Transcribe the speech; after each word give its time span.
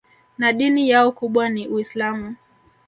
Na 0.37 0.53
dini 0.53 0.89
yao 0.89 1.11
kubwa 1.11 1.49
ni 1.49 1.67
Uislamu 1.67 2.35